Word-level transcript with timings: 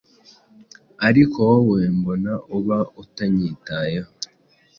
Ariko 1.07 1.37
wowe 1.49 1.79
mbona 1.97 2.33
uba 2.57 2.79
utanyitayeho 3.01 4.11